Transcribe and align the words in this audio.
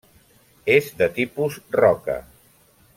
És 0.77 0.87
de 1.03 1.09
tipus 1.19 1.59
roca. 1.79 2.19